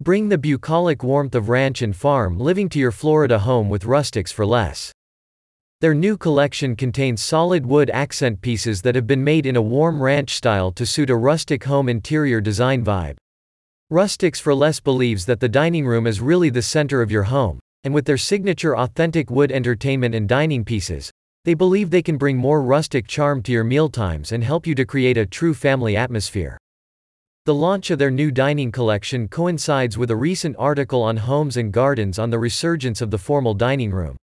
Bring 0.00 0.28
the 0.28 0.38
bucolic 0.38 1.02
warmth 1.02 1.34
of 1.34 1.48
ranch 1.48 1.82
and 1.82 1.94
farm 1.94 2.38
living 2.38 2.68
to 2.68 2.78
your 2.78 2.92
Florida 2.92 3.40
home 3.40 3.68
with 3.68 3.84
Rustics 3.84 4.30
for 4.30 4.46
less. 4.46 4.92
Their 5.80 5.92
new 5.92 6.16
collection 6.16 6.76
contains 6.76 7.20
solid 7.20 7.66
wood 7.66 7.90
accent 7.90 8.40
pieces 8.40 8.82
that 8.82 8.94
have 8.94 9.08
been 9.08 9.24
made 9.24 9.44
in 9.44 9.56
a 9.56 9.60
warm 9.60 10.00
ranch 10.00 10.36
style 10.36 10.70
to 10.72 10.86
suit 10.86 11.10
a 11.10 11.16
rustic 11.16 11.64
home 11.64 11.88
interior 11.88 12.40
design 12.40 12.84
vibe. 12.84 13.16
Rustics 13.90 14.38
for 14.38 14.54
Less 14.54 14.78
believes 14.78 15.26
that 15.26 15.40
the 15.40 15.48
dining 15.48 15.84
room 15.84 16.06
is 16.06 16.20
really 16.20 16.50
the 16.50 16.62
center 16.62 17.02
of 17.02 17.10
your 17.10 17.24
home, 17.24 17.58
and 17.82 17.92
with 17.92 18.04
their 18.04 18.16
signature 18.16 18.76
authentic 18.76 19.32
wood 19.32 19.50
entertainment 19.50 20.14
and 20.14 20.28
dining 20.28 20.64
pieces, 20.64 21.10
they 21.44 21.54
believe 21.54 21.90
they 21.90 22.02
can 22.02 22.16
bring 22.16 22.36
more 22.36 22.62
rustic 22.62 23.08
charm 23.08 23.42
to 23.42 23.50
your 23.50 23.64
mealtimes 23.64 24.30
and 24.30 24.44
help 24.44 24.64
you 24.64 24.76
to 24.76 24.84
create 24.84 25.18
a 25.18 25.26
true 25.26 25.54
family 25.54 25.96
atmosphere. 25.96 26.56
The 27.48 27.54
launch 27.54 27.90
of 27.90 27.98
their 27.98 28.10
new 28.10 28.30
dining 28.30 28.70
collection 28.70 29.26
coincides 29.26 29.96
with 29.96 30.10
a 30.10 30.16
recent 30.16 30.54
article 30.58 31.02
on 31.02 31.16
Homes 31.16 31.56
and 31.56 31.72
Gardens 31.72 32.18
on 32.18 32.28
the 32.28 32.38
resurgence 32.38 33.00
of 33.00 33.10
the 33.10 33.16
formal 33.16 33.54
dining 33.54 33.90
room. 33.90 34.18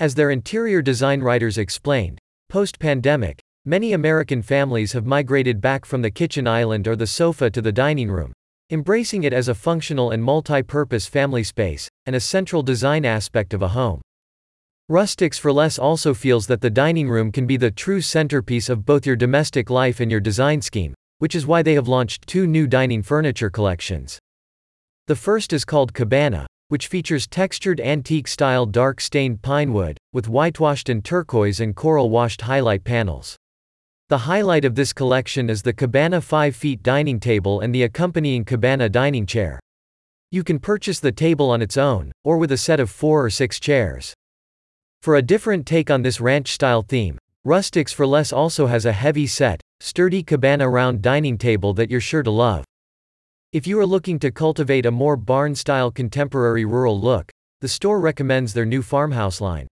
As 0.00 0.16
their 0.16 0.32
interior 0.32 0.82
design 0.82 1.20
writers 1.20 1.56
explained, 1.56 2.18
post 2.48 2.80
pandemic, 2.80 3.38
many 3.64 3.92
American 3.92 4.42
families 4.42 4.90
have 4.90 5.06
migrated 5.06 5.60
back 5.60 5.84
from 5.84 6.02
the 6.02 6.10
kitchen 6.10 6.48
island 6.48 6.88
or 6.88 6.96
the 6.96 7.06
sofa 7.06 7.48
to 7.48 7.62
the 7.62 7.70
dining 7.70 8.10
room, 8.10 8.32
embracing 8.70 9.22
it 9.22 9.32
as 9.32 9.46
a 9.46 9.54
functional 9.54 10.10
and 10.10 10.24
multi-purpose 10.24 11.06
family 11.06 11.44
space, 11.44 11.88
and 12.06 12.16
a 12.16 12.20
central 12.20 12.64
design 12.64 13.04
aspect 13.04 13.54
of 13.54 13.62
a 13.62 13.68
home. 13.68 14.00
Rustics 14.88 15.38
for 15.38 15.52
Less 15.52 15.78
also 15.78 16.12
feels 16.12 16.48
that 16.48 16.60
the 16.60 16.70
dining 16.70 17.08
room 17.08 17.30
can 17.30 17.46
be 17.46 17.56
the 17.56 17.70
true 17.70 18.00
centerpiece 18.00 18.68
of 18.68 18.84
both 18.84 19.06
your 19.06 19.14
domestic 19.14 19.70
life 19.70 20.00
and 20.00 20.10
your 20.10 20.18
design 20.18 20.60
scheme, 20.60 20.94
which 21.18 21.34
is 21.34 21.46
why 21.46 21.62
they 21.62 21.74
have 21.74 21.88
launched 21.88 22.26
two 22.26 22.46
new 22.46 22.66
dining 22.66 23.02
furniture 23.02 23.50
collections. 23.50 24.18
The 25.06 25.16
first 25.16 25.52
is 25.52 25.64
called 25.64 25.94
Cabana, 25.94 26.46
which 26.68 26.86
features 26.86 27.26
textured 27.26 27.80
antique-style 27.80 28.66
dark-stained 28.66 29.40
pine 29.42 29.72
wood, 29.72 29.96
with 30.12 30.28
whitewashed 30.28 30.88
and 30.88 31.04
turquoise 31.04 31.60
and 31.60 31.74
coral-washed 31.74 32.42
highlight 32.42 32.84
panels. 32.84 33.36
The 34.10 34.18
highlight 34.18 34.64
of 34.64 34.74
this 34.74 34.92
collection 34.92 35.50
is 35.50 35.62
the 35.62 35.72
Cabana 35.72 36.20
5 36.20 36.54
feet 36.54 36.82
dining 36.82 37.20
table 37.20 37.60
and 37.60 37.74
the 37.74 37.82
accompanying 37.82 38.44
Cabana 38.44 38.88
dining 38.88 39.26
chair. 39.26 39.60
You 40.30 40.44
can 40.44 40.58
purchase 40.58 41.00
the 41.00 41.12
table 41.12 41.50
on 41.50 41.62
its 41.62 41.78
own, 41.78 42.12
or 42.22 42.36
with 42.36 42.52
a 42.52 42.58
set 42.58 42.80
of 42.80 42.90
four 42.90 43.24
or 43.24 43.30
six 43.30 43.58
chairs. 43.58 44.14
For 45.00 45.16
a 45.16 45.22
different 45.22 45.66
take 45.66 45.90
on 45.90 46.02
this 46.02 46.20
ranch-style 46.20 46.82
theme, 46.82 47.18
Rustics 47.46 47.94
for 47.94 48.06
Less 48.06 48.30
also 48.32 48.66
has 48.66 48.84
a 48.84 48.92
heavy 48.92 49.26
set, 49.26 49.62
sturdy 49.80 50.22
Cabana 50.22 50.68
round 50.68 51.02
dining 51.02 51.38
table 51.38 51.72
that 51.74 51.90
you're 51.90 52.00
sure 52.00 52.22
to 52.22 52.30
love. 52.30 52.64
If 53.52 53.66
you 53.66 53.80
are 53.80 53.86
looking 53.86 54.18
to 54.18 54.30
cultivate 54.30 54.86
a 54.86 54.90
more 54.90 55.16
barn-style 55.16 55.92
contemporary 55.92 56.64
rural 56.64 57.00
look, 57.00 57.30
the 57.60 57.68
store 57.68 58.00
recommends 58.00 58.52
their 58.52 58.66
new 58.66 58.82
farmhouse 58.82 59.40
line. 59.40 59.66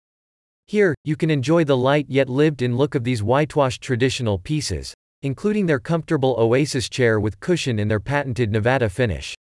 Here, 0.66 0.94
you 1.04 1.14
can 1.14 1.30
enjoy 1.30 1.64
the 1.64 1.76
light 1.76 2.06
yet 2.08 2.28
lived-in 2.28 2.76
look 2.76 2.94
of 2.94 3.04
these 3.04 3.22
whitewashed 3.22 3.82
traditional 3.82 4.38
pieces, 4.38 4.94
including 5.22 5.66
their 5.66 5.78
comfortable 5.78 6.34
Oasis 6.38 6.88
chair 6.88 7.20
with 7.20 7.38
cushion 7.38 7.78
in 7.78 7.88
their 7.88 8.00
patented 8.00 8.50
Nevada 8.50 8.88
finish. 8.88 9.34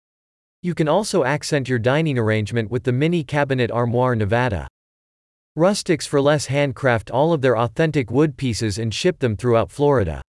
You 0.62 0.74
can 0.74 0.88
also 0.88 1.24
accent 1.24 1.68
your 1.68 1.78
dining 1.78 2.18
arrangement 2.18 2.70
with 2.70 2.84
the 2.84 2.92
mini 2.92 3.22
cabinet 3.22 3.70
armoire 3.70 4.16
Nevada. 4.16 4.66
Rustics 5.54 6.06
for 6.06 6.20
Less 6.20 6.46
handcraft 6.46 7.10
all 7.10 7.32
of 7.32 7.42
their 7.42 7.58
authentic 7.58 8.10
wood 8.10 8.36
pieces 8.36 8.78
and 8.78 8.94
ship 8.94 9.18
them 9.18 9.36
throughout 9.36 9.70
Florida. 9.70 10.22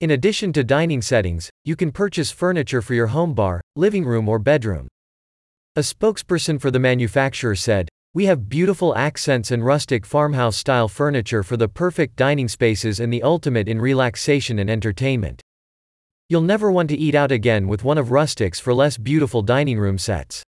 In 0.00 0.12
addition 0.12 0.52
to 0.52 0.62
dining 0.62 1.02
settings, 1.02 1.50
you 1.64 1.74
can 1.74 1.90
purchase 1.90 2.30
furniture 2.30 2.80
for 2.80 2.94
your 2.94 3.08
home 3.08 3.34
bar, 3.34 3.60
living 3.74 4.04
room 4.04 4.28
or 4.28 4.38
bedroom. 4.38 4.86
A 5.74 5.80
spokesperson 5.80 6.60
for 6.60 6.70
the 6.70 6.78
manufacturer 6.78 7.56
said, 7.56 7.88
we 8.14 8.26
have 8.26 8.48
beautiful 8.48 8.96
accents 8.96 9.50
and 9.50 9.64
rustic 9.64 10.06
farmhouse 10.06 10.56
style 10.56 10.86
furniture 10.86 11.42
for 11.42 11.56
the 11.56 11.66
perfect 11.66 12.14
dining 12.14 12.46
spaces 12.46 13.00
and 13.00 13.12
the 13.12 13.24
ultimate 13.24 13.68
in 13.68 13.80
relaxation 13.80 14.60
and 14.60 14.70
entertainment. 14.70 15.42
You'll 16.28 16.42
never 16.42 16.70
want 16.70 16.90
to 16.90 16.96
eat 16.96 17.16
out 17.16 17.32
again 17.32 17.66
with 17.66 17.82
one 17.82 17.98
of 17.98 18.12
Rustics 18.12 18.60
for 18.60 18.72
less 18.72 18.98
beautiful 18.98 19.42
dining 19.42 19.80
room 19.80 19.98
sets. 19.98 20.44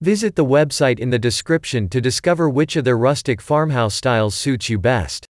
Visit 0.00 0.36
the 0.36 0.44
website 0.44 1.00
in 1.00 1.10
the 1.10 1.18
description 1.18 1.88
to 1.88 2.00
discover 2.00 2.48
which 2.48 2.76
of 2.76 2.84
their 2.84 2.96
rustic 2.96 3.40
farmhouse 3.40 3.96
styles 3.96 4.36
suits 4.36 4.68
you 4.68 4.78
best. 4.78 5.26